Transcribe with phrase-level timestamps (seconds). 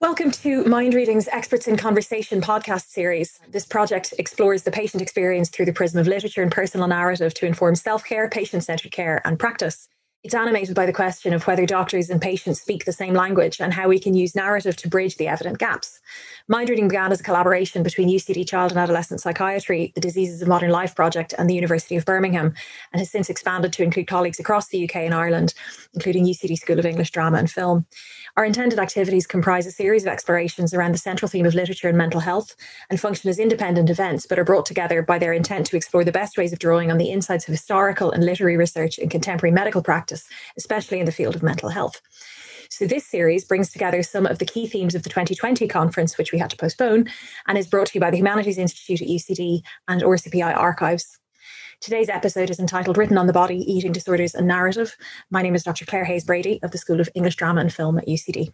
[0.00, 3.38] Welcome to Mind Reading's Experts in Conversation podcast series.
[3.50, 7.44] This project explores the patient experience through the prism of literature and personal narrative to
[7.44, 9.90] inform self care, patient centered care, and practice.
[10.22, 13.72] It's animated by the question of whether doctors and patients speak the same language and
[13.72, 15.98] how we can use narrative to bridge the evident gaps.
[16.46, 20.48] Mind Reading began as a collaboration between UCD Child and Adolescent Psychiatry, the Diseases of
[20.48, 22.52] Modern Life Project, and the University of Birmingham,
[22.92, 25.54] and has since expanded to include colleagues across the UK and Ireland,
[25.94, 27.86] including UCD School of English Drama and Film.
[28.36, 31.96] Our intended activities comprise a series of explorations around the central theme of literature and
[31.96, 32.56] mental health
[32.90, 36.10] and function as independent events, but are brought together by their intent to explore the
[36.10, 39.82] best ways of drawing on the insights of historical and literary research in contemporary medical
[39.82, 40.09] practice,
[40.56, 42.00] especially in the field of mental health.
[42.70, 46.32] So, this series brings together some of the key themes of the 2020 conference, which
[46.32, 47.08] we had to postpone,
[47.48, 51.18] and is brought to you by the Humanities Institute at UCD and RCPI Archives.
[51.80, 54.94] Today's episode is entitled Written on the Body Eating Disorders and Narrative.
[55.30, 55.86] My name is Dr.
[55.86, 58.52] Clare Hayes Brady of the School of English Drama and Film at UCD.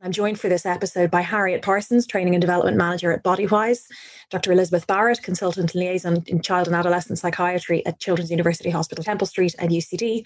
[0.00, 3.86] I'm joined for this episode by Harriet Parsons, Training and Development Manager at Bodywhys,
[4.30, 4.52] Dr.
[4.52, 9.26] Elizabeth Barrett, Consultant and Liaison in Child and Adolescent Psychiatry at Children's University Hospital Temple
[9.26, 10.24] Street and UCD,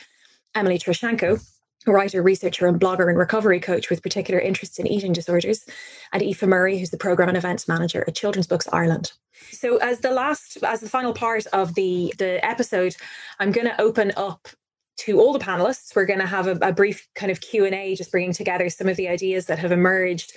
[0.54, 1.42] Emily Troscianko,
[1.86, 5.64] writer, researcher, and blogger and recovery coach with particular interests in eating disorders,
[6.12, 9.12] and Aoife Murray, who's the program and events manager at Children's Books Ireland.
[9.50, 12.94] So, as the last, as the final part of the the episode,
[13.40, 14.48] I'm going to open up
[14.98, 18.12] to all the panelists we're going to have a, a, brief kind of q&a just
[18.12, 20.34] bringing together some of the ideas that have emerged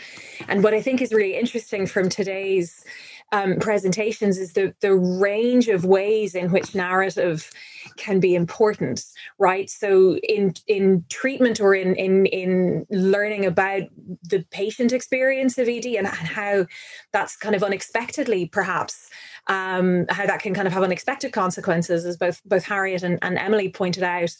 [0.47, 2.85] and what i think is really interesting from today's
[3.31, 7.51] um, presentations is the the range of ways in which narrative
[7.97, 9.03] can be important
[9.39, 13.83] right so in in treatment or in in in learning about
[14.23, 16.65] the patient experience of ed and, and how
[17.11, 19.09] that's kind of unexpectedly perhaps
[19.47, 23.37] um, how that can kind of have unexpected consequences, as both both Harriet and, and
[23.37, 24.35] Emily pointed out,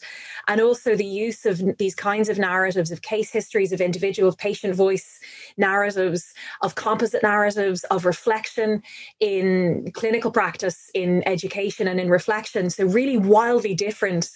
[0.48, 4.74] and also the use of these kinds of narratives of case histories of individual patient
[4.74, 5.20] voice
[5.56, 8.82] narratives, of composite narratives, of reflection
[9.20, 12.68] in clinical practice, in education, and in reflection.
[12.70, 14.30] So really wildly different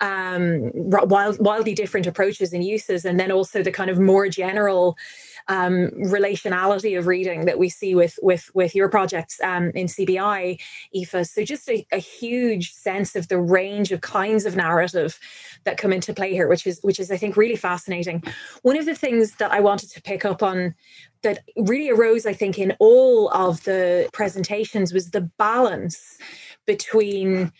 [0.00, 4.96] um, wild, wildly different approaches and uses, and then also the kind of more general
[5.48, 10.58] um, relationality of reading that we see with with with your projects um, in CBI,
[10.96, 11.26] Aoife.
[11.26, 15.18] So just a, a, huge sense of the range of kinds of narrative
[15.64, 18.22] that come into play here, which is which is I think really fascinating.
[18.62, 20.74] One of the things that I wanted to pick up on
[21.22, 26.16] that really arose, I think, in all of the presentations was the balance
[26.66, 27.52] between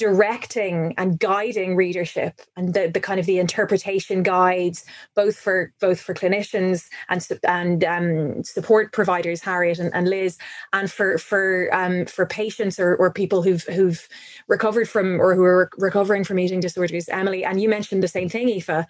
[0.00, 4.82] directing and guiding readership and the, the kind of the interpretation guides
[5.14, 10.38] both for both for clinicians and and um, support providers Harriet and, and, Liz
[10.72, 14.08] and for for um, for patients or, or people who've who've
[14.48, 17.10] recovered from or who are recovering from eating disorders.
[17.10, 18.86] Emily and you mentioned the same thing Aoife.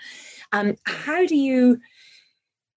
[0.53, 1.81] Um, how do you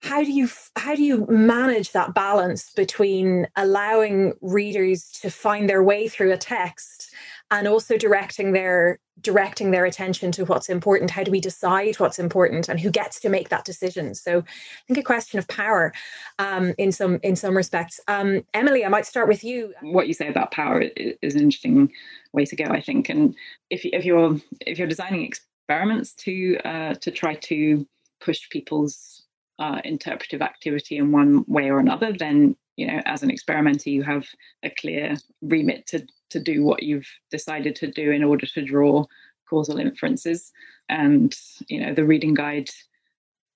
[0.02, 5.84] how do you how do you manage that balance between allowing readers to find their
[5.84, 7.14] way through a text
[7.54, 12.18] and also directing their directing their attention to what's important how do we decide what's
[12.18, 14.16] important and who gets to make that decision?
[14.16, 15.94] So i think a question of power
[16.40, 18.00] um, in some in some respects.
[18.08, 19.74] Um, emily i might start with you.
[19.82, 21.92] What you say about power is an interesting
[22.34, 23.08] way to go i think.
[23.10, 23.36] And
[23.70, 27.88] if, if you're if you're designing experiments to uh, to try to
[28.20, 29.24] push people's
[29.60, 34.02] uh, interpretive activity in one way or another then you know as an experimenter you
[34.02, 34.26] have
[34.64, 39.06] a clear remit to to do what you've decided to do in order to draw
[39.50, 40.52] causal inferences
[40.90, 42.70] and you know the reading guide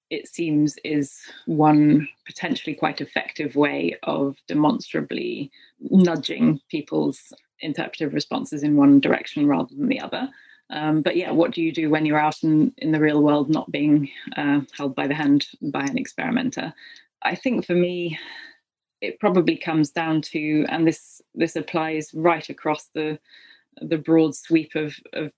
[0.09, 8.77] it seems is one potentially quite effective way of demonstrably nudging people's interpretive responses in
[8.77, 10.29] one direction rather than the other
[10.69, 13.49] um, but yeah, what do you do when you're out in, in the real world,
[13.49, 16.73] not being uh, held by the hand by an experimenter?
[17.23, 18.17] I think for me,
[19.02, 23.19] it probably comes down to, and this this applies right across the
[23.81, 25.31] the broad sweep of, of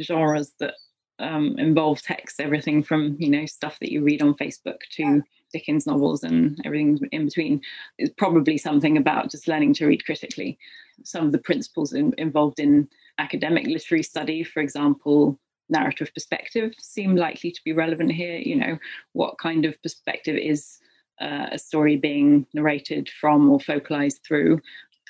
[0.00, 0.74] genres that
[1.18, 5.22] um, involve text, everything from you know stuff that you read on Facebook to
[5.52, 7.60] Dickens novels and everything in between.
[7.98, 10.58] Is probably something about just learning to read critically.
[11.04, 12.88] Some of the principles in, involved in
[13.18, 15.38] academic literary study, for example,
[15.68, 18.38] narrative perspective, seem likely to be relevant here.
[18.38, 18.78] You know,
[19.12, 20.78] what kind of perspective is
[21.20, 24.60] uh, a story being narrated from or focalized through?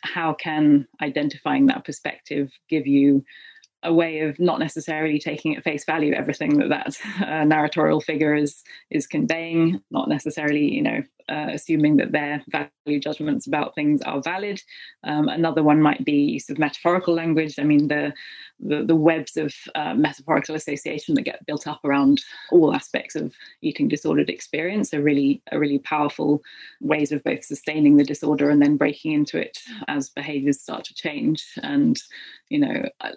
[0.03, 3.25] How can identifying that perspective give you
[3.85, 8.35] a way of not necessarily taking at face value everything that that uh, narratorial figure
[8.35, 14.03] is is conveying, not necessarily you know uh, assuming that their value judgments about things
[14.03, 14.61] are valid.
[15.05, 17.59] Um, another one might be use of metaphorical language.
[17.59, 18.13] I mean, the
[18.63, 22.23] the, the webs of uh, metaphorical association that get built up around
[22.53, 26.43] all aspects of eating disordered experience are really are really powerful
[26.81, 29.59] ways of both sustaining the disorder and then breaking into it
[29.89, 32.01] as behaviors start to change and
[32.49, 33.11] you know uh,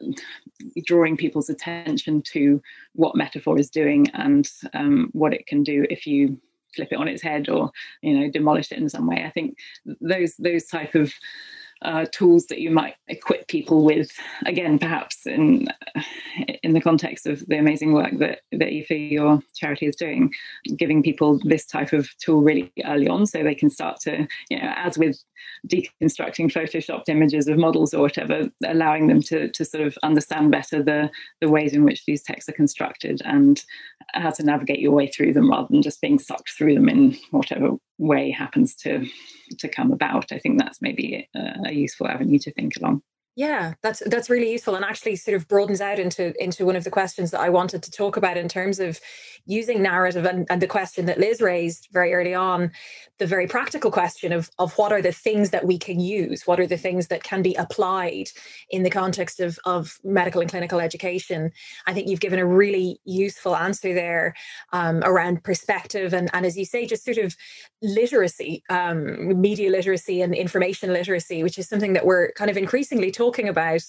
[0.86, 2.62] drawing people's attention to
[2.94, 6.40] what metaphor is doing and um, what it can do if you
[6.76, 9.24] flip it on its head or you know demolish it in some way.
[9.26, 9.58] I think
[10.02, 11.14] those those type of
[11.82, 14.12] uh, tools that you might equip people with
[14.46, 15.68] again perhaps in
[16.64, 20.32] in the context of the amazing work that that Aoife, your charity is doing
[20.78, 24.60] giving people this type of tool really early on so they can start to you
[24.60, 25.18] know as with
[25.68, 30.82] deconstructing photoshopped images of models or whatever allowing them to to sort of understand better
[30.84, 31.10] the
[31.42, 33.64] the ways in which these texts are constructed and
[34.14, 37.18] how to navigate your way through them rather than just being sucked through them in
[37.32, 39.06] whatever way happens to
[39.60, 40.32] to come about.
[40.32, 43.02] I think that's maybe a, a useful avenue to think along.
[43.38, 46.86] Yeah, that's that's really useful and actually sort of broadens out into into one of
[46.86, 48.98] the questions that I wanted to talk about in terms of
[49.46, 52.72] using narrative and, and the question that Liz raised very early on,
[53.20, 56.62] the very practical question of of what are the things that we can use, what
[56.62, 58.30] are the things that can be applied
[58.70, 61.52] in the context of of medical and clinical education.
[61.88, 64.34] I think you've given a really useful answer there
[64.72, 67.36] um, around perspective and and as you say, just sort of
[67.82, 73.12] literacy, um, media literacy and information literacy, which is something that we're kind of increasingly
[73.12, 73.82] talking talking about,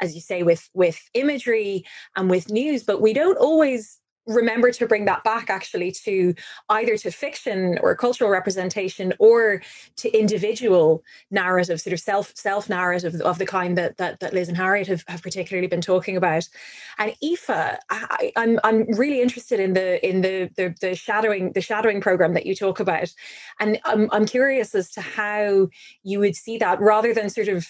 [0.00, 1.84] as you say, with with imagery
[2.16, 3.98] and with news, but we don't always
[4.28, 6.34] remember to bring that back actually to
[6.68, 9.62] either to fiction or cultural representation or
[9.96, 14.48] to individual narrative sort of self self narrative of the kind that that, that liz
[14.48, 16.46] and harriet have, have particularly been talking about.
[16.98, 21.52] And Aoife I, am I'm, I'm really interested in the in the, the the shadowing
[21.52, 23.08] the shadowing program that you talk about.
[23.58, 25.68] And I'm, I'm curious as to how
[26.02, 27.66] you would see that rather than sort of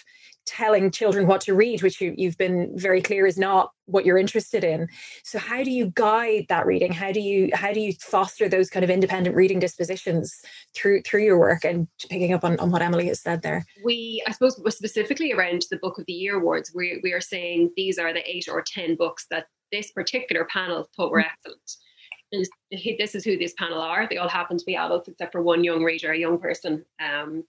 [0.49, 4.19] telling children what to read, which you, you've been very clear is not what you're
[4.19, 4.89] interested in.
[5.23, 6.93] So how do you guide that reading?
[6.93, 10.35] How do you how do you foster those kind of independent reading dispositions
[10.75, 11.65] through through your work?
[11.65, 13.65] And picking up on, on what Emily has said there.
[13.85, 17.71] We I suppose specifically around the Book of the Year awards, we we are saying
[17.77, 21.71] these are the eight or ten books that this particular panel thought were excellent.
[22.33, 22.47] And
[22.99, 24.07] this is who this panel are.
[24.09, 26.85] They all happen to be adults, except for one young reader, a young person.
[27.01, 27.45] Um,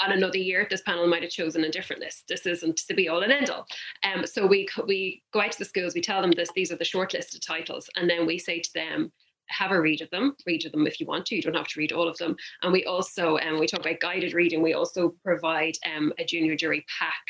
[0.00, 2.24] on another year, this panel might have chosen a different list.
[2.28, 3.66] This isn't the be all and end all.
[4.04, 6.76] Um, so we we go out to the schools, we tell them this, these are
[6.76, 9.12] the shortlisted titles, and then we say to them,
[9.48, 10.34] have a read of them.
[10.46, 11.36] Read of them if you want to.
[11.36, 12.36] You don't have to read all of them.
[12.62, 14.62] And we also, um, we talk about guided reading.
[14.62, 17.22] We also provide um, a junior jury pack,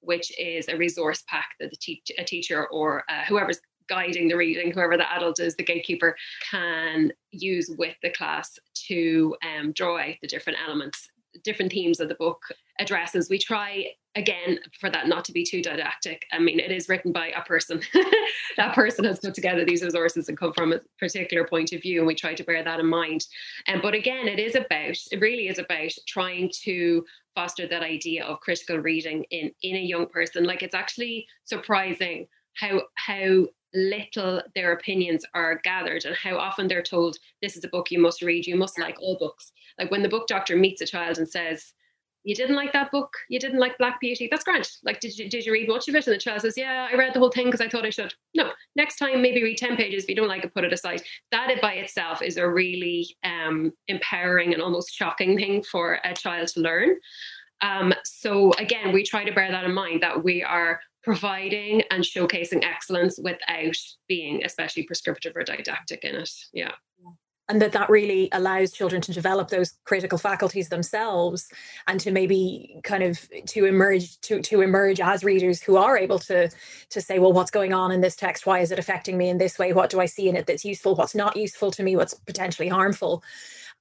[0.00, 4.36] which is a resource pack that the te- a teacher or uh, whoever's guiding the
[4.36, 6.16] reading, whoever the adult is, the gatekeeper,
[6.50, 8.58] can use with the class
[8.88, 11.08] to um, draw out the different elements
[11.44, 12.42] different themes of the book
[12.78, 13.28] addresses.
[13.30, 16.24] We try again for that not to be too didactic.
[16.32, 17.80] I mean, it is written by a person.
[18.56, 21.98] that person has put together these resources and come from a particular point of view,
[21.98, 23.24] and we try to bear that in mind.
[23.66, 27.04] And um, but again, it is about it really is about trying to
[27.34, 30.44] foster that idea of critical reading in in a young person.
[30.44, 36.82] Like it's actually surprising how how little their opinions are gathered and how often they're
[36.82, 39.52] told this is a book you must read you must like all books.
[39.78, 41.72] Like when the book doctor meets a child and says
[42.26, 45.30] you didn't like that book you didn't like black beauty that's great like did you,
[45.30, 46.06] did you read much of it?
[46.06, 48.12] And the child says yeah i read the whole thing because i thought i should.
[48.34, 51.02] No next time maybe read 10 pages if you don't like it put it aside.
[51.30, 56.48] That by itself is a really um, empowering and almost shocking thing for a child
[56.48, 56.96] to learn
[57.62, 62.02] um, so again we try to bear that in mind that we are providing and
[62.02, 63.76] showcasing excellence without
[64.08, 66.30] being especially prescriptive or didactic in it.
[66.52, 66.72] Yeah.
[67.48, 71.48] And that that really allows children to develop those critical faculties themselves
[71.86, 76.18] and to maybe kind of to emerge to to emerge as readers who are able
[76.18, 76.50] to
[76.90, 78.44] to say, well, what's going on in this text?
[78.44, 79.72] Why is it affecting me in this way?
[79.72, 80.96] What do I see in it that's useful?
[80.96, 81.94] What's not useful to me?
[81.94, 83.22] What's potentially harmful?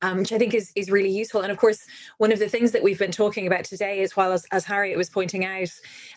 [0.02, 1.42] Um, which I think is is really useful.
[1.42, 1.86] And of course,
[2.18, 4.98] one of the things that we've been talking about today, as well as as Harriet
[4.98, 5.72] was pointing out,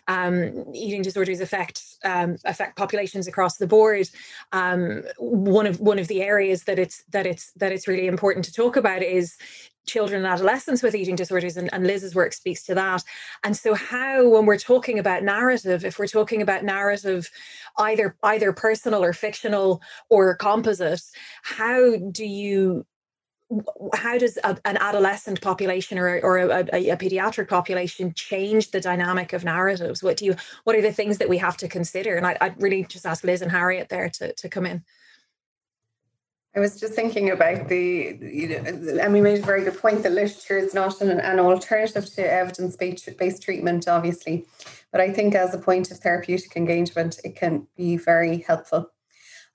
[0.07, 4.09] um, eating disorders affect um, affect populations across the board.
[4.51, 8.45] Um, one of one of the areas that it's that it's that it's really important
[8.45, 9.37] to talk about is
[9.89, 13.03] children and adolescents with eating disorders and, and, liz's work speaks to that
[13.43, 17.27] and so how when we're talking about narrative if we're talking about narrative
[17.79, 21.01] either either personal or fictional or composite
[21.41, 22.85] how do you
[23.95, 28.79] how does a, an adolescent population or, or a, a, a, pediatric population change the
[28.79, 32.15] dynamic of narratives what do you what are the things that we have to consider
[32.15, 34.83] and I, would really just ask liz and harriet there to, to come in
[36.55, 40.01] I was just thinking about the, you know, and we made a very good point
[40.01, 44.47] that literature is not an, an alternative to evidence based treatment, obviously.
[44.91, 48.89] But I think as a point of therapeutic engagement, it can be very helpful.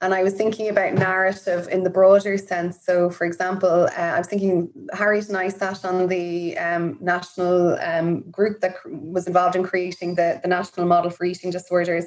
[0.01, 2.85] And I was thinking about narrative in the broader sense.
[2.85, 7.79] So, for example, uh, I was thinking Harriet and I sat on the um, national
[7.81, 12.07] um, group that was involved in creating the, the national model for eating disorders.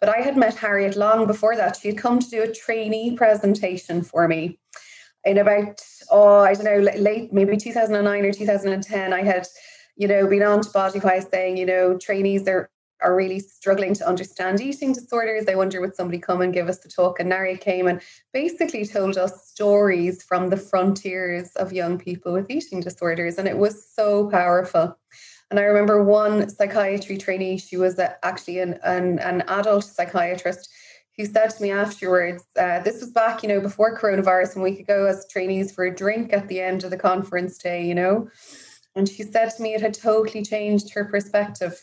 [0.00, 1.76] But I had met Harriet long before that.
[1.76, 4.58] She had come to do a trainee presentation for me
[5.24, 5.80] in about,
[6.10, 9.12] oh, I don't know, late, maybe 2009 or 2010.
[9.12, 9.46] I had,
[9.96, 14.08] you know, been on to Bodywhys saying, you know, trainees are, are really struggling to
[14.08, 15.44] understand eating disorders.
[15.48, 17.20] I wonder would somebody come and give us the talk?
[17.20, 18.00] And Nari came and
[18.32, 23.38] basically told us stories from the frontiers of young people with eating disorders.
[23.38, 24.96] And it was so powerful.
[25.50, 30.68] And I remember one psychiatry trainee, she was a, actually an, an, an, adult psychiatrist,
[31.16, 34.76] who said to me afterwards, uh, this was back, you know, before coronavirus, when we
[34.76, 37.94] could go as trainees for a drink at the end of the conference day, you
[37.94, 38.28] know.
[38.94, 41.82] And she said to me it had totally changed her perspective.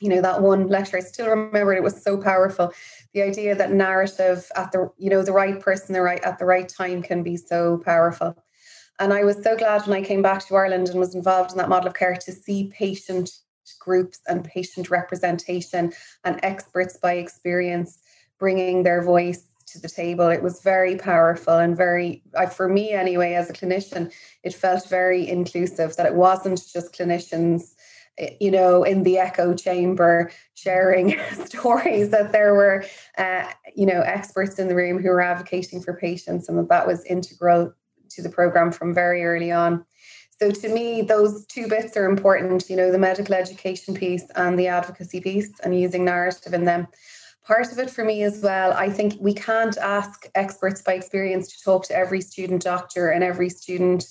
[0.00, 2.72] You know, that one lecture, I still remember it, it was so powerful.
[3.12, 6.44] The idea that narrative at the, you know, the right person, the right at the
[6.44, 8.36] right time can be so powerful.
[8.98, 11.58] And I was so glad when I came back to Ireland and was involved in
[11.58, 13.30] that model of care to see patient
[13.78, 15.92] groups and patient representation
[16.24, 17.98] and experts by experience
[18.38, 20.28] bringing their voice to the table.
[20.28, 24.88] It was very powerful and very, uh, for me anyway, as a clinician, it felt
[24.88, 27.73] very inclusive that it wasn't just clinicians
[28.40, 32.84] you know, in the echo chamber sharing stories that there were,
[33.18, 36.86] uh, you know, experts in the room who were advocating for patients and that that
[36.86, 37.72] was integral
[38.10, 39.84] to the program from very early on.
[40.40, 44.58] So to me, those two bits are important, you know, the medical education piece and
[44.58, 46.88] the advocacy piece and using narrative in them.
[47.46, 51.48] Part of it for me as well, I think we can't ask experts by experience
[51.48, 54.06] to talk to every student doctor and every student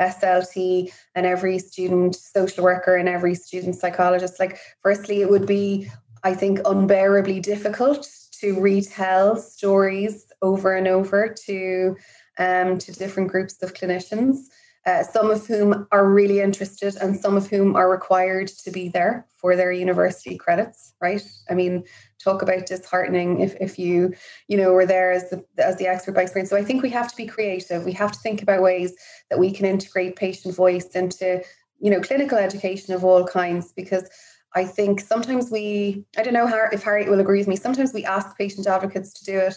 [0.00, 4.40] SLT and every student social worker and every student psychologist.
[4.40, 5.90] Like, firstly, it would be,
[6.24, 8.08] I think, unbearably difficult
[8.40, 11.96] to retell stories over and over to
[12.38, 14.46] um, to different groups of clinicians,
[14.86, 18.88] uh, some of whom are really interested and some of whom are required to be
[18.88, 21.22] there for their university credits, right?
[21.50, 21.84] I mean,
[22.18, 24.14] talk about disheartening if, if you,
[24.48, 26.48] you know, were there as the, as the expert by experience.
[26.48, 27.84] So I think we have to be creative.
[27.84, 28.94] We have to think about ways
[29.28, 31.42] that we can integrate patient voice into,
[31.78, 34.08] you know, clinical education of all kinds because
[34.54, 38.04] I think sometimes we, I don't know if Harriet will agree with me, sometimes we
[38.04, 39.56] ask patient advocates to do it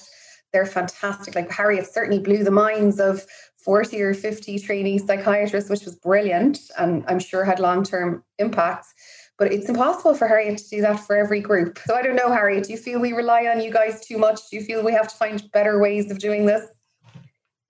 [0.53, 1.36] they're fantastic.
[1.36, 3.25] Like Harriet certainly blew the minds of
[3.57, 8.93] 40 or 50 trainee psychiatrists, which was brilliant and I'm sure had long term impacts.
[9.39, 11.79] But it's impossible for Harriet to do that for every group.
[11.86, 14.39] So I don't know, Harriet, do you feel we rely on you guys too much?
[14.50, 16.63] Do you feel we have to find better ways of doing this?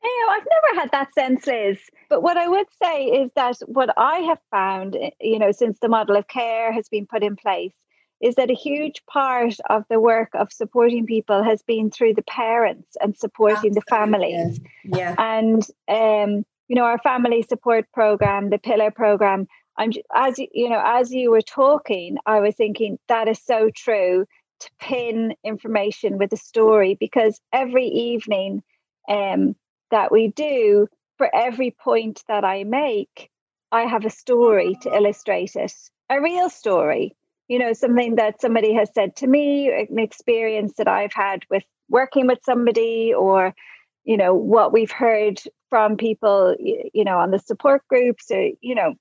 [0.04, 1.78] You know, I've never had that sense, Liz.
[2.10, 5.80] But what I would say is that what I have found, eh, you know, since
[5.80, 7.74] the model of care has been put in place,
[8.24, 12.24] is that a huge part of the work of supporting people has been through the
[12.24, 13.76] parents and supporting Absolutely.
[13.76, 14.60] the families.
[14.86, 15.16] Yeah.
[15.18, 19.48] And um, you know, our family support program, the PiLaR program.
[19.78, 24.26] I'm as you know, as you were talking, I was thinking that is so true
[24.62, 28.64] to pin information with a story because every evening
[29.10, 29.56] um,
[29.92, 30.88] that we do,
[31.18, 33.30] for every point that I make,
[33.72, 35.74] I have a story to illustrate it,
[36.10, 37.16] a real story
[37.48, 41.64] you know something that somebody has said to me an experience that i've had with
[41.90, 43.54] working with somebody or
[44.04, 48.76] you know what we've heard from people you know on the support groups or you
[48.76, 48.94] know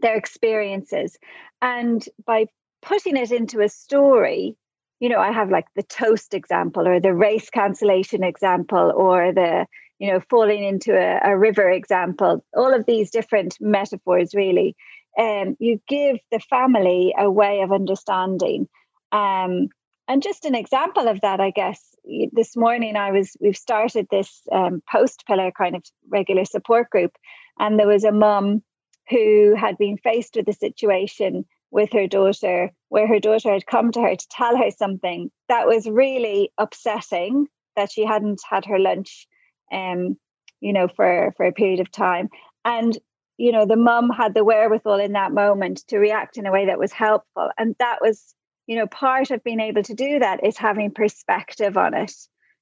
[0.00, 1.16] their experiences.
[1.60, 2.46] And by
[2.82, 4.56] putting it into a story
[5.00, 9.66] you know i have like the toast example or the race cancellation example or the
[9.98, 14.76] you know falling into a, a river example all of these different metaphors really
[15.18, 18.68] um, you give the family a way of understanding.
[19.12, 19.68] Um,
[20.06, 21.94] and just an example of that, I guess,
[22.32, 27.12] this morning I was, we've started this um, post PiLaR kind of regular support group.
[27.58, 28.62] And there was a mum
[29.10, 33.92] who had been faced with a situation with her daughter where her daughter had come
[33.92, 37.46] to her to tell her something that was really upsetting
[37.76, 39.26] that she hadn't had her lunch
[39.72, 40.16] um
[40.60, 42.28] you know for for a period of time
[42.64, 42.98] and
[43.38, 46.66] you know the mum had the wherewithal in that moment to react in a way
[46.66, 47.48] that was helpful.
[47.56, 48.34] And that was
[48.66, 52.12] you know part of being able to do that is having perspective on it.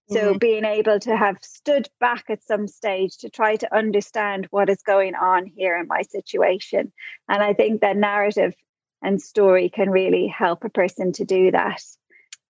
[0.08, 0.38] So mm-hmm.
[0.38, 4.80] being able to have stood back at some stage to try to understand what is
[4.82, 6.92] going on here in my situation.
[7.28, 8.54] And i think that narrative
[9.02, 11.82] and story can really help a person to do that.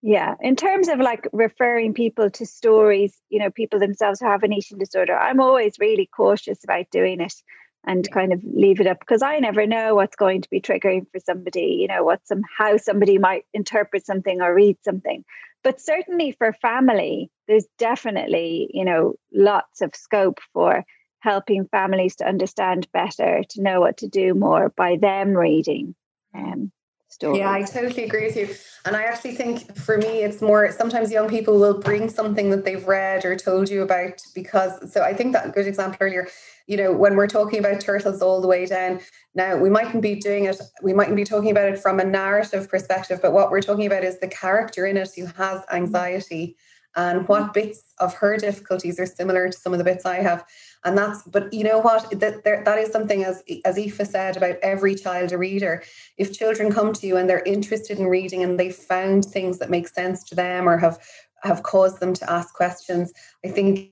[0.02, 4.42] Yeah, in terms of like referring people to stories, you know, people themselves who have
[4.42, 7.35] an eating disorder, I'm always really cautious about doing it
[7.87, 11.07] and kind of leave it up because I never know what's going to be triggering
[11.12, 15.25] for somebody, you know, what some how somebody might interpret something or read something.
[15.62, 20.85] But certainly for family, there's definitely, you know, lots of scope for
[21.21, 25.95] helping families to understand better, to know what to do more by them reading.
[26.35, 26.71] Um,
[27.09, 27.39] stories.
[27.39, 28.49] Yeah, I totally agree with you.
[28.85, 32.65] And I actually think for me, it's more sometimes young people will bring something that
[32.65, 34.93] they've read or told you about because.
[34.93, 36.29] So I think that good example earlier,
[36.67, 39.01] you know, when we're talking about turtles all the way down,
[39.35, 42.69] now we mightn't be doing it, we mightn't be talking about it from a narrative
[42.69, 45.77] perspective, but what we're talking about is the character in it who has mm-hmm.
[45.77, 46.57] anxiety
[46.97, 50.45] and what bits of her difficulties are similar to some of the bits I have.
[50.87, 52.09] And that's, but you know what?
[52.21, 55.83] That there, that is something as as Aoife said about every child a reader.
[56.16, 59.69] If children come to you and they're interested in reading and they've found things that
[59.69, 60.99] make sense to them or have
[61.43, 63.12] have caused them to ask questions,
[63.45, 63.90] I think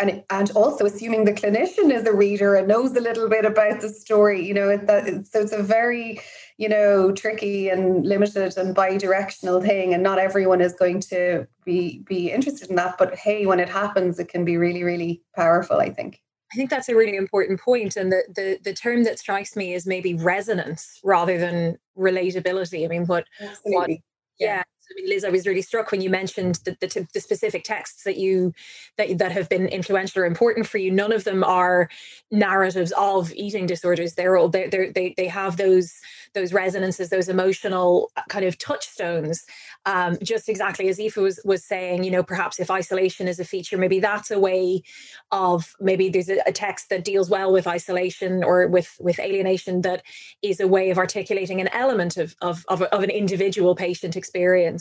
[0.00, 3.80] and and also assuming the clinician is a reader and knows a little bit about
[3.80, 6.20] the story you know that so it's a very
[6.56, 12.02] you know tricky and limited and bi-directional thing and not everyone is going to be
[12.08, 15.76] be interested in that but hey when it happens it can be really really powerful
[15.76, 16.20] i think
[16.52, 19.74] I think that's a really important point, and the, the the term that strikes me
[19.74, 22.84] is maybe resonance rather than relatability.
[22.84, 23.74] I mean, what, Absolutely.
[23.74, 23.96] what yeah.
[24.38, 27.62] yeah I mean, Liz, I was really struck when you mentioned the, the, the, specific
[27.62, 28.52] texts that you
[28.98, 30.90] that that have been influential or important for you.
[30.90, 31.88] None of them are
[32.30, 34.14] narratives of eating disorders.
[34.14, 36.00] They're all they they they have those
[36.34, 39.44] those resonances, those emotional uh, kind of touchstones.
[39.86, 43.44] Um, just exactly as Aoife was was saying, you know, perhaps if isolation is a
[43.44, 44.82] feature, maybe that's a way
[45.30, 49.82] of maybe there's a, a text that deals well with isolation or with with alienation
[49.82, 50.02] that
[50.42, 54.79] is a way of articulating an element of of of, of an individual patient experience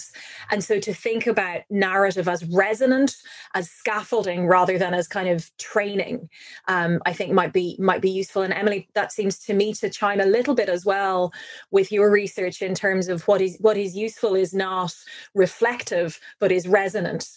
[0.52, 3.16] and so to think about narrative as resonant,
[3.54, 6.30] as scaffolding rather than as kind of training,
[6.68, 8.42] um, I think might be might be useful.
[8.42, 11.32] And Emily, that seems to me to chime a little bit as well
[11.72, 14.94] with your research in terms of what is what is useful is not
[15.34, 17.30] reflective, but is resonant.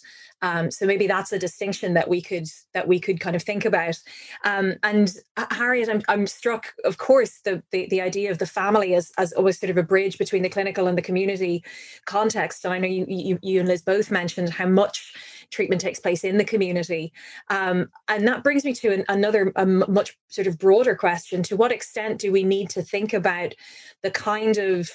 [0.43, 3.63] Um, so maybe that's a distinction that we could that we could kind of think
[3.63, 3.97] about.
[4.43, 8.45] Um, and uh, Harriet, I'm, I'm struck, of course, the, the, the idea of the
[8.45, 11.63] family as as always sort of a bridge between the clinical and the community
[12.05, 12.65] context.
[12.65, 15.13] And I know you you, you and Liz both mentioned how much
[15.49, 17.13] treatment takes place in the community,
[17.49, 19.53] um, and that brings me to an, another
[19.87, 23.55] much sort of broader question: To what extent do we need to think about
[24.01, 24.91] the kind of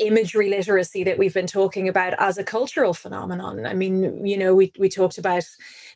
[0.00, 3.66] imagery literacy that we've been talking about as a cultural phenomenon.
[3.66, 5.44] I mean, you know, we we talked about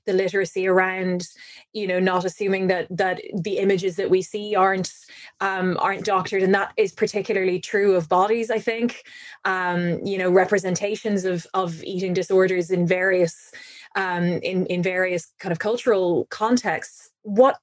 [0.06, 1.26] the literacy around,
[1.72, 4.92] you know, not assuming that that the images that we see aren't
[5.40, 8.50] um, aren't doctored, and that is particularly true of bodies.
[8.50, 9.02] I think,
[9.44, 13.50] um, you know, representations of of eating disorders in various
[13.96, 17.10] um, in in various kind of cultural contexts.
[17.22, 17.56] What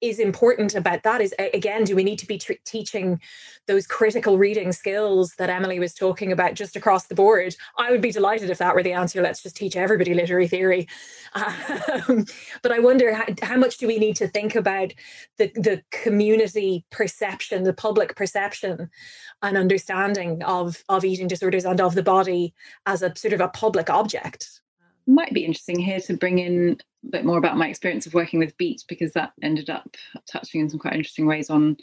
[0.00, 3.20] is important about that is again do we need to be t- teaching
[3.66, 7.54] those critical reading skills that emily was talking about just across the board?
[7.78, 10.88] I would be delighted if that were the answer let's just teach everybody literary theory.
[11.34, 12.24] Um,
[12.62, 14.92] but i wonder how, how, much do we need to think about
[15.36, 18.88] the, the community perception the public perception
[19.42, 22.54] and understanding of of eating disorders and of the body
[22.86, 24.60] as a sort of a public object
[25.08, 28.38] might be interesting here to bring in a bit more about my experience of working
[28.38, 29.96] with Beat because that ended up
[30.30, 31.76] touching in some quite interesting ways on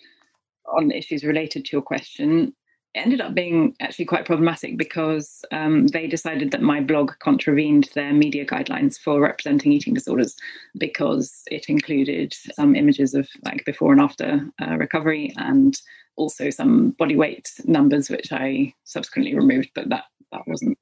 [0.67, 2.53] on issues related to your question.
[2.93, 7.89] It ended up being actually quite problematic because um, they decided that my blog contravened
[7.93, 10.35] their media guidelines for representing eating disorders
[10.77, 15.81] because it included some images of like before and after uh, recovery and
[16.15, 20.79] also some body weight numbers, which I subsequently removed, but that that wasn't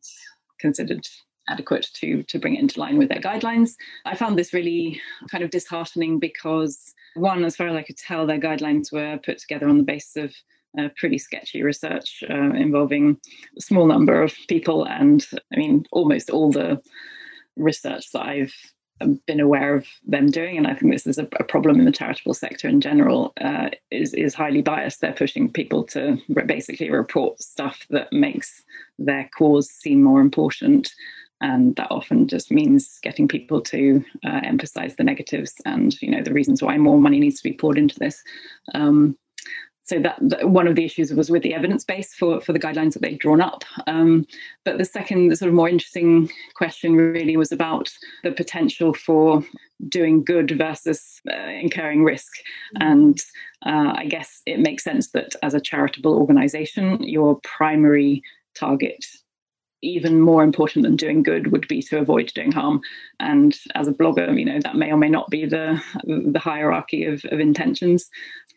[0.59, 1.05] considered
[1.49, 3.75] adequate to to bring it into line with their guidelines.
[4.05, 8.25] I found this really kind of disheartening because one, as far as I could tell,
[8.25, 10.33] their guidelines were put together on the basis of
[10.79, 13.19] uh, pretty sketchy research uh, involving
[13.57, 16.81] a small number of people, and I mean almost all the
[17.55, 18.53] research that I've
[19.25, 21.91] been aware of them doing, and I think this is a, a problem in the
[21.91, 25.01] charitable sector in general, uh, is is highly biased.
[25.01, 28.63] They're pushing people to basically report stuff that makes
[28.97, 30.91] their cause seem more important,
[31.41, 36.23] and that often just means getting people to uh, emphasize the negatives and you know
[36.23, 38.23] the reasons why more money needs to be poured into this
[38.73, 39.17] um,
[39.85, 42.59] so that, that, one of the issues was with the evidence base for, for the
[42.59, 43.63] guidelines that they'd drawn up.
[43.85, 44.25] Um,
[44.63, 47.91] but the second, the sort of more interesting question really was about
[48.23, 49.43] the potential for
[49.89, 52.31] doing good versus uh, incurring risk.
[52.77, 52.91] Mm-hmm.
[52.91, 53.19] And
[53.65, 58.23] uh, I guess it makes sense that as a charitable organization, your primary
[58.55, 59.05] target
[59.83, 62.81] even more important than doing good would be to avoid doing harm.
[63.19, 67.05] And as a blogger, you know, that may or may not be the the hierarchy
[67.05, 68.09] of, of intentions.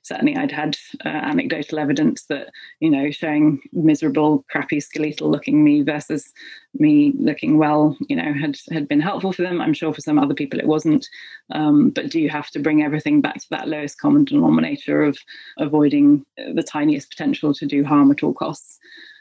[0.02, 5.82] Certainly, I'd had uh, anecdotal evidence that, you know, showing miserable, crappy, skeletal looking me
[5.82, 6.32] versus
[6.74, 9.60] me looking well, you know, had had been helpful for them.
[9.60, 11.08] I'm sure for some other people it wasn't.
[11.50, 15.18] Um, but do you have to bring everything back to that lowest common denominator of
[15.58, 18.78] avoiding the tiniest potential to do harm at all costs?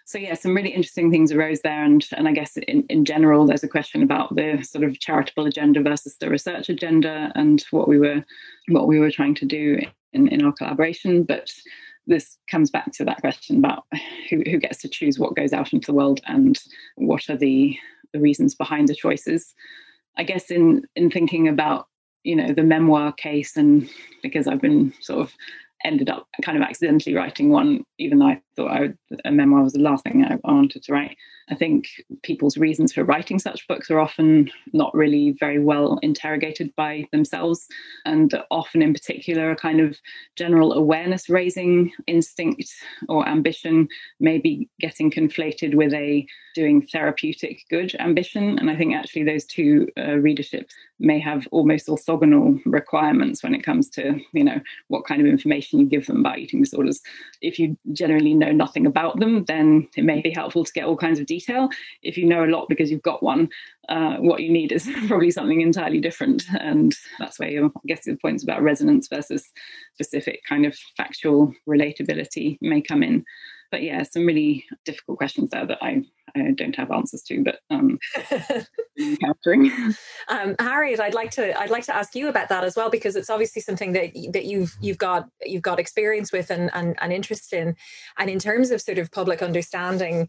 [0.07, 3.47] So yeah, some really interesting things arose there, and and I guess in, in general,
[3.47, 7.87] there's a question about the sort of charitable agenda versus the research agenda, and what
[7.87, 8.23] we were
[8.67, 9.79] what we were trying to do
[10.13, 11.23] in, in our collaboration.
[11.23, 11.51] But
[12.05, 13.85] this comes back to that question about
[14.29, 16.59] who, who gets to choose what goes out into the world and
[16.97, 17.75] what are the
[18.13, 19.55] the reasons behind the choices.
[20.17, 21.87] I guess in in thinking about
[22.23, 23.89] you know the memoir case and
[24.21, 25.33] because I've been sort of
[25.83, 29.63] ended up kind of accidentally writing one, even though I thought I would, a memoir
[29.63, 31.17] was the last thing I wanted to write.
[31.49, 31.85] I think
[32.23, 37.67] people's reasons for writing such books are often not really very well interrogated by themselves,
[38.05, 39.97] and often, in particular, a kind of
[40.35, 42.73] general awareness raising instinct
[43.09, 43.87] or ambition
[44.19, 48.57] may be getting conflated with a doing therapeutic good ambition.
[48.57, 53.63] And I think actually those two uh, readerships may have almost orthogonal requirements when it
[53.63, 57.01] comes to, you know, what kind of information you give them about eating disorders.
[57.41, 60.97] If you generally know nothing about them, then it may be helpful to get all
[60.97, 61.69] kinds of detail.
[62.03, 63.49] If you know a lot because you've got one,
[63.89, 66.43] uh, what you need is probably something entirely different.
[66.59, 69.51] And that's where I guess the points about resonance versus
[69.93, 73.25] specific kind of factual relatability may come in.
[73.75, 77.59] But yeah, some really difficult questions there that I I don't have answers to, but
[77.69, 77.99] um,
[78.99, 79.71] encountering.
[80.27, 83.15] Um, Harriet, I'd like to I'd like to ask you about that as well because
[83.15, 87.13] it's obviously something that that you've you've got you've got experience with and and, and
[87.13, 87.75] interest in,
[88.17, 90.27] and in terms of sort of public understanding,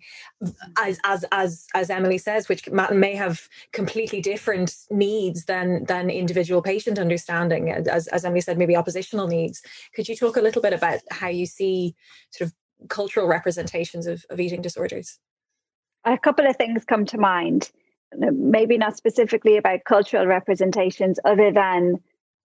[0.78, 6.60] as as as as Emily says, which may have completely different needs than than individual
[6.60, 9.62] patient understanding, as as Emily said, maybe oppositional needs.
[9.94, 11.94] Could you talk a little bit about how you see
[12.32, 12.54] sort of
[12.88, 15.18] cultural representations of, of eating disorders?
[16.06, 17.70] a couple of things come to mind
[18.16, 21.96] maybe not specifically about cultural representations other than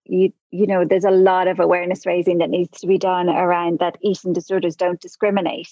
[0.05, 3.79] you you know there's a lot of awareness raising that needs to be done around
[3.79, 5.71] that eating disorders don't discriminate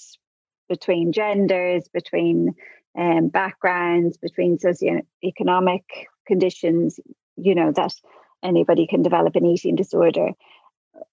[0.68, 2.54] between genders between
[2.98, 5.84] um, backgrounds between socioeconomic
[6.26, 7.00] conditions
[7.36, 7.94] you know that
[8.42, 10.28] anybody can develop an eating disorder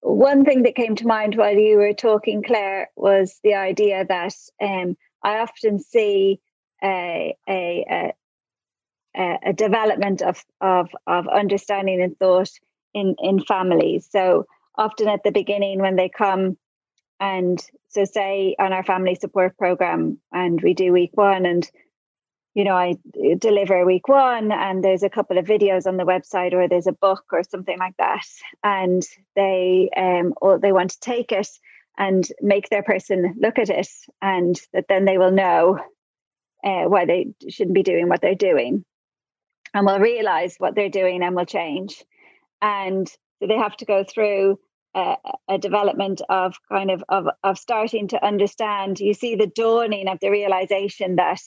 [0.00, 4.34] one thing that came to mind while you were talking claire was the idea that
[4.62, 6.40] um, i often see
[6.82, 8.12] a, a,
[9.16, 12.50] a, a development of, of, of understanding and thought
[12.94, 14.08] in, in families.
[14.10, 14.46] So
[14.76, 16.56] often at the beginning when they come
[17.18, 21.68] and so say on our family support program and we do week one and
[22.56, 22.94] you know i
[23.38, 26.92] deliver week one and there's a couple of videos on the website or there's a
[26.92, 28.26] book or something like that.
[28.64, 29.02] And
[29.36, 31.48] they um or they want to take it
[31.98, 33.88] and make their person look at it
[34.22, 35.78] and that then they will know
[36.64, 38.84] uh, why they shouldn't be doing what they're doing
[39.74, 42.02] and will realize what they're doing and will change.
[42.62, 43.06] And
[43.38, 44.58] so they have to go through
[44.94, 45.16] a,
[45.48, 48.98] a, development of kind of, of of starting to understand.
[48.98, 51.40] You see the dawning of the realization that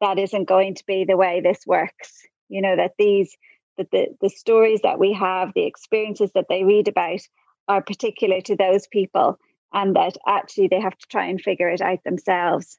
[0.00, 3.36] that isn't going to be the way this works you know that these
[3.78, 7.20] that the the stories that we have the experiences that they read about
[7.68, 9.38] are particular to those people
[9.72, 12.78] and that actually they have to try and figure it out themselves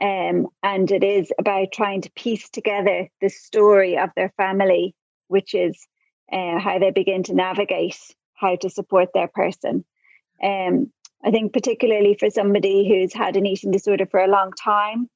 [0.00, 4.94] um, and it is about trying to piece together the story of their family,
[5.28, 5.86] which is
[6.32, 7.98] uh, how they begin to navigate
[8.34, 9.84] how to support their person.
[10.42, 10.90] Um,
[11.22, 15.10] I think, particularly for somebody who's had an eating disorder for a long time,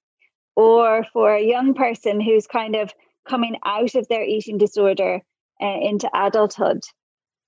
[0.56, 2.92] or for a young person who's kind of
[3.28, 5.20] coming out of their eating disorder
[5.62, 6.82] uh, into adulthood,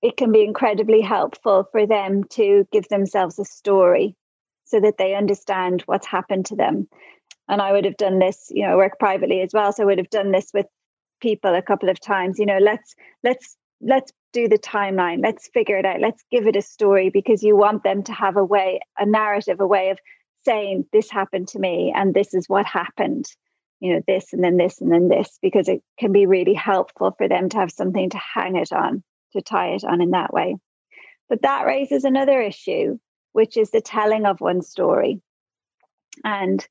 [0.01, 4.15] it can be incredibly helpful for them to give themselves a story
[4.65, 6.87] so that they understand what's happened to them
[7.47, 9.71] and I would have done this, you know, work privately as well.
[9.71, 10.65] So I would have done this with
[11.21, 15.23] people a couple of times, you know, let's let's let's do the timeline.
[15.23, 16.01] Let's figure it out.
[16.01, 19.59] Let's give it a story because you want them to have a way, a narrative,
[19.59, 19.99] a way of
[20.45, 23.25] saying this happened to me and this is what happened.
[23.79, 27.13] You know, this and then this and then this, because it can be really helpful
[27.17, 30.33] for them to have something to hang it on, to tie it on in that
[30.33, 30.55] way.
[31.29, 32.97] But that raises another issue,
[33.33, 35.21] which is the telling of one story.
[36.23, 36.65] And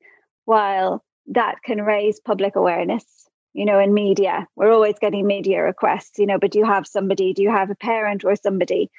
[0.45, 3.05] while that can raise public awareness
[3.53, 6.87] you know in media we're always getting media requests you know but do you have
[6.87, 8.89] somebody do you have a parent or somebody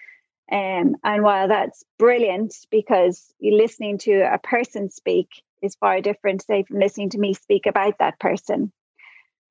[0.50, 5.28] um, and while that's brilliant because listening to a person speak
[5.62, 8.72] is far different, say, from listening to me speak about that person.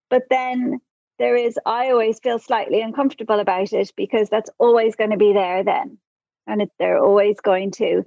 [0.10, 0.80] But then
[1.20, 5.34] there is, I always feel slightly uncomfortable about it because that's always going to be
[5.34, 5.98] there then.
[6.48, 8.04] And it, they're always going to,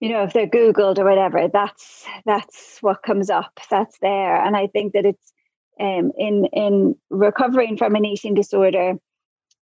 [0.00, 3.58] you know, if they're Googled or whatever, that's that's what comes up.
[3.70, 4.36] That's there.
[4.44, 5.32] And I think that it's
[5.80, 8.94] um, in in recovering from an eating disorder,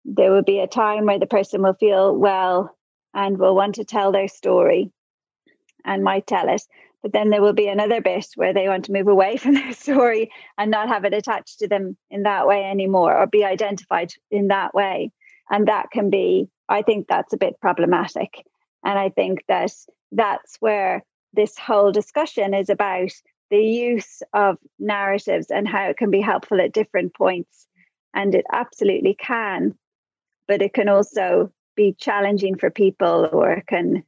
[0.06, 2.76] there will be a time where the person will feel well
[3.12, 4.92] and will want to tell their story
[5.84, 6.62] and might tell it.
[7.02, 9.72] But then there will be another bit where they want to move away from their
[9.72, 14.12] story and not have it attached to them in that way anymore or be identified
[14.30, 15.10] in that way.
[15.50, 18.44] And that can be, I think that's a bit problematic.
[18.84, 19.72] And I think that
[20.12, 23.10] that's where this whole discussion is about
[23.50, 27.66] the use of narratives and how it can be helpful at different points.
[28.14, 29.76] And it absolutely can,
[30.48, 34.04] but it can also be challenging for people or can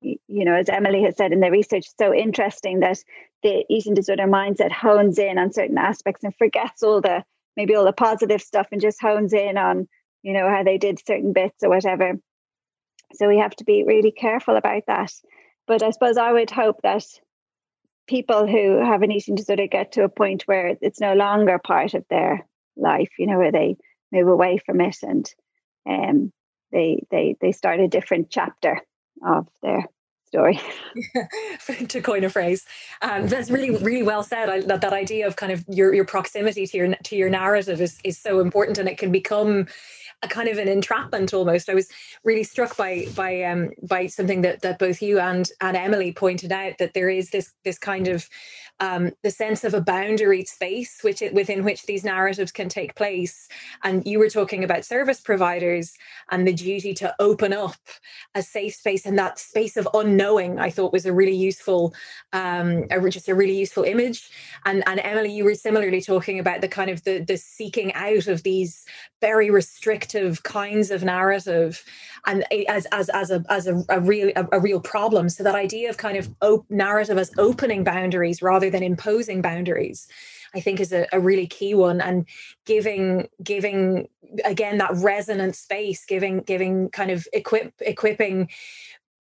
[0.00, 2.98] you know, as Emily has said in the research, so interesting that
[3.42, 7.24] the eating disorder mindset hones in on certain aspects and forgets all the
[7.56, 9.88] maybe all the positive stuff and just hones in on,
[10.22, 12.14] you know, how they did certain bits or whatever.
[13.14, 15.12] So we have to be really careful about that.
[15.66, 17.04] But I suppose I would hope that
[18.06, 21.94] people who have an eating disorder get to a point where it's no longer part
[21.94, 22.46] of their
[22.76, 23.76] life, you know, where they
[24.12, 25.28] move away from it and
[25.88, 26.32] um,
[26.72, 28.80] they they they start a different chapter
[29.26, 29.86] of their
[30.28, 30.60] story.
[31.88, 32.64] to coin a phrase,
[33.02, 34.48] um, that's really really well said.
[34.48, 37.80] I, that that idea of kind of your your proximity to your to your narrative
[37.80, 39.66] is is so important, and it can become
[40.22, 41.68] a kind of an entrapment almost.
[41.68, 41.88] I was
[42.24, 46.52] really struck by by um by something that that both you and and Emily pointed
[46.52, 48.28] out that there is this this kind of
[48.80, 52.94] um, the sense of a boundary space which it, within which these narratives can take
[52.94, 53.48] place.
[53.82, 55.94] And you were talking about service providers
[56.30, 57.76] and the duty to open up
[58.34, 59.88] a safe space and that space of
[60.18, 60.58] unknowing.
[60.58, 61.94] I thought was a really useful,
[62.32, 64.30] um, a, just a really useful image.
[64.64, 68.26] And and Emily, you were similarly talking about the kind of the the seeking out
[68.26, 68.84] of these
[69.20, 71.84] very restrictive kinds of narrative,
[72.26, 75.28] and as as as a as a, a real a, a real problem.
[75.28, 79.42] So that idea of kind of op- narrative as opening boundaries rather rather than imposing
[79.42, 80.08] boundaries
[80.54, 82.26] i think is a, a, really key one and
[82.66, 84.08] giving giving
[84.44, 88.48] again that resonant space giving giving kind of equip equipping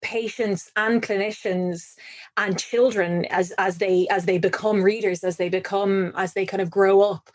[0.05, 1.95] patients and clinicians
[2.37, 6.61] and children as as they as they become readers as they become as they kind
[6.61, 7.31] of grow up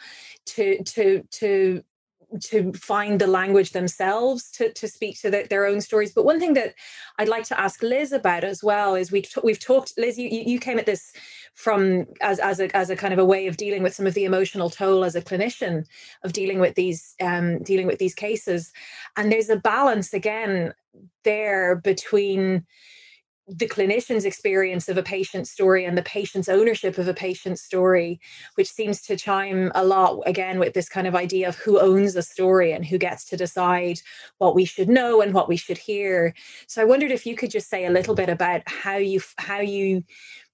[0.46, 1.82] to to to
[2.38, 6.12] to find the language themselves to, to speak to the, their own stories.
[6.12, 6.74] But one thing that
[7.18, 9.94] I'd like to ask Liz about as well is we t- we've talked.
[9.98, 11.12] Liz, you you came at this
[11.54, 14.14] from as as a as a kind of a way of dealing with some of
[14.14, 15.84] the emotional toll as a clinician
[16.24, 18.72] of dealing with these um, dealing with these cases,
[19.16, 20.72] and there's a balance again
[21.24, 22.66] there between
[23.50, 28.20] the clinician's experience of a patient's story and the patient's ownership of a patient's story,
[28.54, 32.14] which seems to chime a lot again with this kind of idea of who owns
[32.14, 34.00] a story and who gets to decide
[34.38, 36.34] what we should know and what we should hear.
[36.68, 39.60] So I wondered if you could just say a little bit about how you how
[39.60, 40.04] you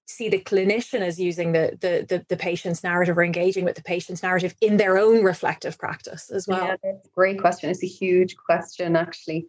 [0.07, 3.83] see the clinician as using the, the the the, patient's narrative or engaging with the
[3.83, 6.77] patient's narrative in their own reflective practice as well.
[6.83, 7.71] Yeah, great question.
[7.71, 9.49] It's a huge question actually.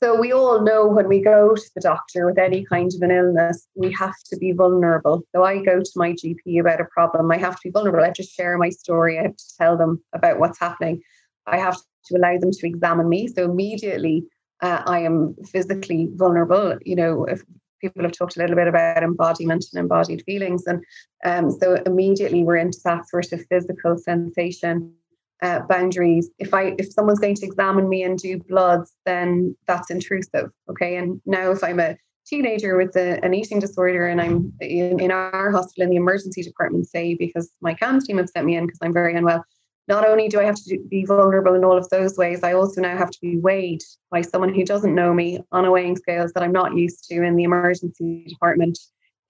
[0.00, 3.10] So we all know when we go to the doctor with any kind of an
[3.10, 5.22] illness, we have to be vulnerable.
[5.34, 8.00] So I go to my GP about a problem, I have to be vulnerable.
[8.00, 9.18] I have to share my story.
[9.18, 11.02] I have to tell them about what's happening.
[11.46, 13.26] I have to allow them to examine me.
[13.26, 14.24] So immediately
[14.62, 16.78] uh, I am physically vulnerable.
[16.84, 17.42] You know, if
[17.80, 20.64] people have talked a little bit about embodiment and embodied feelings.
[20.66, 20.84] And
[21.24, 24.94] um, so immediately we're into that sort of physical sensation
[25.42, 26.30] uh, boundaries.
[26.38, 30.50] If I if someone's going to examine me and do bloods, then that's intrusive.
[30.70, 31.96] Okay, and now if I'm a
[32.26, 36.42] teenager with a, an eating disorder and I'm in, in our hospital in the emergency
[36.42, 39.44] department, say because my CAMHS team have sent me in because I'm very unwell.
[39.86, 42.82] Not only do I have to be vulnerable in all of those ways, I also
[42.82, 46.32] now have to be weighed by someone who doesn't know me on a weighing scales
[46.34, 48.78] that I'm not used to in the emergency department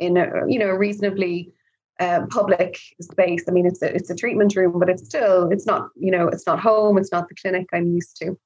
[0.01, 1.53] in a you know reasonably
[1.99, 3.45] uh, public space.
[3.49, 6.29] I mean, it's a, it's a treatment room, but it's still it's not you know
[6.29, 6.99] it's not home.
[6.99, 8.39] It's not the clinic I'm used to.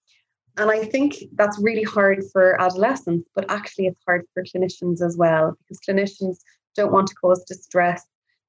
[0.58, 5.16] And I think that's really hard for adolescents, but actually it's hard for clinicians as
[5.16, 6.38] well because clinicians
[6.76, 8.04] don't want to cause distress.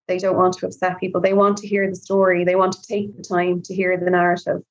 [0.07, 1.21] They don't want to upset people.
[1.21, 2.43] They want to hear the story.
[2.43, 4.61] They want to take the time to hear the narrative.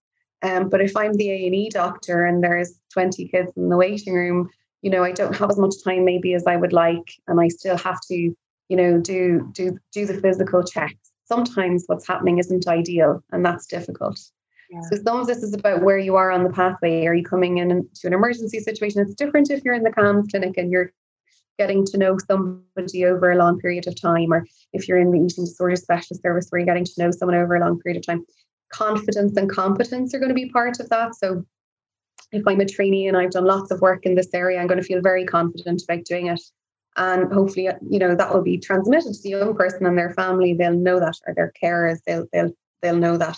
[0.43, 3.77] Um, but if I'm the A and E doctor and there's 20 kids in the
[3.77, 4.51] waiting room,
[4.83, 7.49] you know, I don't have as much time maybe as I would like, and I
[7.49, 8.37] still have to
[8.73, 11.13] you know, do do do the physical checks.
[11.27, 14.19] Sometimes what's happening isn't ideal, and that's difficult.
[14.71, 14.81] Yeah.
[14.91, 17.05] So some of this is about where you are on the pathway.
[17.05, 19.03] Are you coming in to an emergency situation?
[19.03, 20.91] It's different if you're in the CAMHS clinic and you're
[21.59, 25.19] getting to know somebody over a long period of time, or if you're in the
[25.19, 28.07] eating disorder specialist service where you're getting to know someone over a long period of
[28.07, 28.25] time,
[28.73, 31.15] confidence and competence are going to be part of that.
[31.15, 31.45] So
[32.33, 34.81] if I'm a trainee and I've done lots of work in this area, I'm going
[34.81, 36.41] to feel very confident about doing it.
[36.97, 40.53] And hopefully, you know, that will be transmitted to the young person and their family.
[40.53, 42.53] They'll know that, or their carers, they'll they'll
[42.83, 43.37] they'll know that.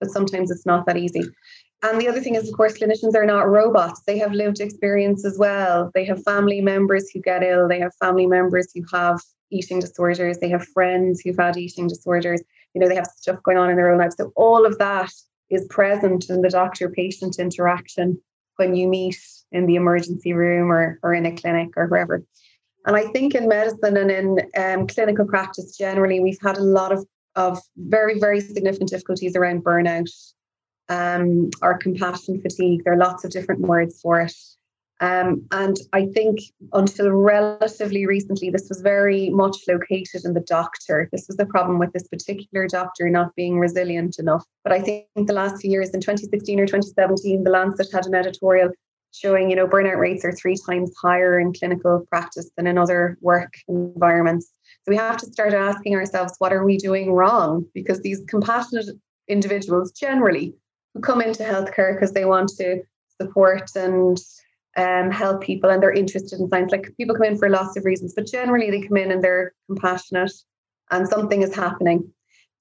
[0.00, 1.24] But sometimes it's not that easy.
[1.82, 4.02] And the other thing is, of course, clinicians are not robots.
[4.02, 5.92] They have lived experience as well.
[5.94, 7.68] They have family members who get ill.
[7.68, 10.38] They have family members who have eating disorders.
[10.38, 12.42] They have friends who've had eating disorders.
[12.74, 14.16] You know, they have stuff going on in their own lives.
[14.16, 15.12] So all of that
[15.50, 18.20] is present in the doctor patient interaction
[18.56, 19.18] when you meet
[19.52, 22.24] in the emergency room or, or in a clinic or wherever.
[22.86, 26.92] And I think in medicine and in um, clinical practice generally, we've had a lot
[26.92, 30.10] of, of very, very significant difficulties around burnout
[30.88, 32.84] um, or compassion fatigue.
[32.84, 34.34] There are lots of different words for it.
[35.00, 36.40] Um, and I think
[36.72, 41.08] until relatively recently, this was very much located in the doctor.
[41.12, 44.44] This was the problem with this particular doctor not being resilient enough.
[44.64, 48.14] But I think the last few years, in 2016 or 2017, the Lancet had an
[48.14, 48.70] editorial
[49.18, 53.18] showing, you know, burnout rates are three times higher in clinical practice than in other
[53.20, 54.52] work environments.
[54.84, 57.66] So we have to start asking ourselves, what are we doing wrong?
[57.74, 58.86] Because these compassionate
[59.28, 60.54] individuals generally
[60.94, 62.82] who come into healthcare because they want to
[63.20, 64.18] support and
[64.76, 66.70] um, help people and they're interested in science.
[66.70, 69.52] Like people come in for lots of reasons, but generally they come in and they're
[69.66, 70.32] compassionate
[70.90, 72.10] and something is happening.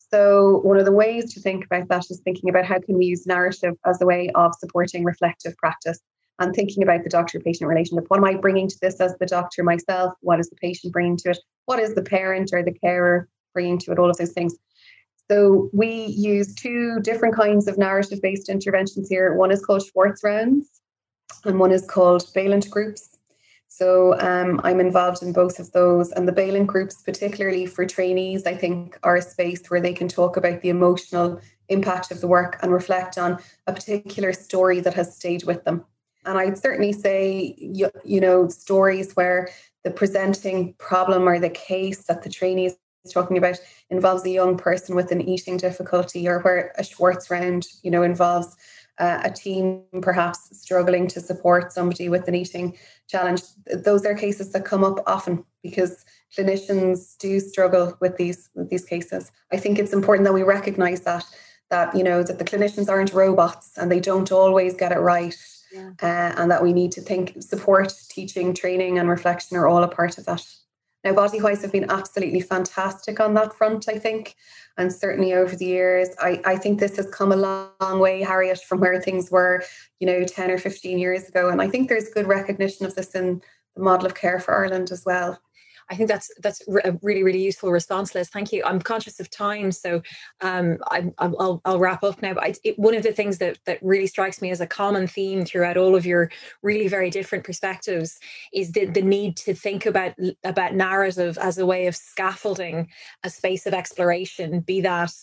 [0.10, 3.06] So one of the ways to think about that is thinking about how can we
[3.06, 6.00] use narrative as a way of supporting reflective practice
[6.40, 8.06] and thinking about the doctor-patient relationship.
[8.10, 10.14] What am I bringing to this as the doctor myself?
[10.22, 11.40] What is the patient bringing to it?
[11.66, 14.00] What is the parent or the carer bringing to it?
[14.00, 14.56] All of those things.
[15.30, 19.34] So we use two different kinds of narrative-based interventions here.
[19.34, 20.82] One is called Schwartz rounds,
[21.44, 23.18] and one is called Balint groups.
[23.68, 26.12] So um, I'm involved in both of those.
[26.14, 30.08] And the Balint groups, particularly for trainees, I think are a space where they can
[30.08, 34.94] talk about the emotional impact of the work and reflect on a particular story that
[34.94, 35.84] has stayed with them.
[36.28, 39.50] And I'd certainly say, you, you know, stories where
[39.84, 42.78] the presenting problem or the case that the trainee is
[43.14, 43.58] talking about
[43.90, 48.04] involves a young person with an eating difficulty or where a Schwartz round, you know,
[48.04, 48.56] involves
[49.00, 52.76] uh, a team perhaps struggling to support somebody with an eating
[53.08, 53.42] challenge.
[53.74, 56.04] Those are cases that come up often because
[56.36, 59.32] clinicians do struggle with these with these cases.
[59.52, 61.24] I think it's important that we recognize that
[61.70, 65.36] that you know that the clinicians aren't robots and they don't always get it right.
[65.72, 65.92] Yeah.
[66.02, 69.88] Uh, and that we need to think support, teaching, training, and reflection are all a
[69.88, 70.46] part of that.
[71.04, 74.36] Now, Bodywhys have been absolutely fantastic on that front, I think.
[74.78, 78.22] And certainly over the years, I, I think this has come a long, long way,
[78.22, 79.64] Harriet, from where things were,
[80.00, 81.50] you know, 10 or 15 years ago.
[81.50, 83.42] And I think there's good recognition of this in
[83.76, 85.40] the model of care for Ireland as well.
[85.90, 88.30] I think that's that's a really really useful response, Liz.
[88.30, 88.64] Thank you.
[88.66, 90.02] I'm conscious of time, so
[90.42, 92.34] um, I, will I'll wrap up now.
[92.34, 95.08] But I, it, one of the things that that really strikes me as a common
[95.08, 96.30] theme throughout all of your
[96.62, 98.20] really very different perspectives
[98.54, 102.90] is the the need to think about about narrative as a way of scaffolding
[103.24, 105.14] a space of exploration, be that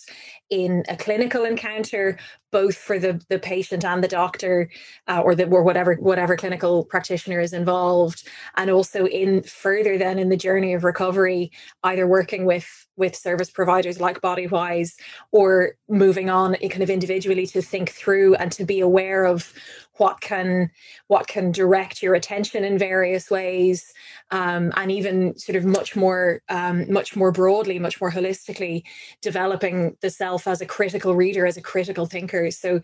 [0.51, 2.19] in a clinical encounter,
[2.55, 4.71] both for the, the patient and the doctor
[5.09, 8.29] uh, or the or whatever whatever clinical practitioner is involved.
[8.57, 11.51] And also in further then in the journey of recovery
[11.83, 14.95] either working with with service providers like Bodywhys
[15.33, 19.53] or moving on kind of individually to think through and to be aware of
[19.97, 20.71] what can
[21.07, 23.93] what can direct your attention in various ways
[24.31, 28.83] um, and even sort of much more um, much more broadly much more holistically
[29.21, 32.51] developing the self as a critical reader as a critical thinker.
[32.51, 32.81] So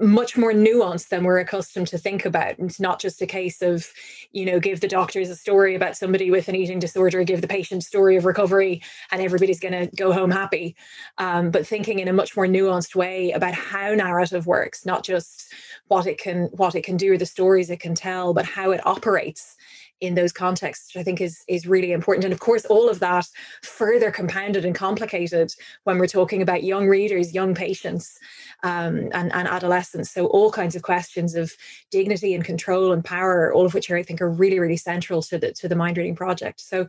[0.00, 2.58] much more nuanced than we're accustomed to think about.
[2.58, 3.86] It's not just a case of,
[4.32, 7.48] you know, give the doctors a story about somebody with an eating disorder, give the
[7.48, 10.74] patient story of recovery, and everybody's going to go home happy.
[11.18, 15.52] Um, but thinking in a much more nuanced way about how narrative works, not just
[15.88, 18.70] what it can what it can do or the stories it can tell, but how
[18.70, 19.56] it operates
[20.00, 22.24] in those contexts, which I think is is really important.
[22.24, 23.26] And of course, all of that
[23.62, 25.52] further compounded and complicated
[25.84, 28.18] when we're talking about young readers, young patients,
[28.62, 30.10] um, and, and adolescents.
[30.10, 31.52] So all kinds of questions of
[31.90, 35.38] dignity and control and power, all of which I think are really, really central to
[35.38, 36.60] the to the mind reading project.
[36.60, 36.88] So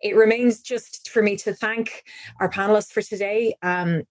[0.00, 2.04] it remains just for me to thank
[2.40, 3.54] our panelists for today.
[3.62, 4.02] Um,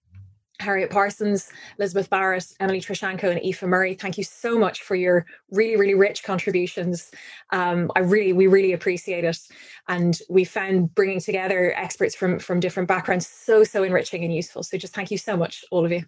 [0.62, 3.94] Harriet Parsons, Elizabeth Barrett, Emily Troscianko, and Aoife Murray.
[3.94, 7.12] Thank you so much for your really, really rich contributions.
[7.52, 9.40] Um, I really, we really appreciate it,
[9.88, 14.64] and we found bringing together experts from from different backgrounds so so enriching and useful.
[14.64, 16.06] So just thank you so much, all of you.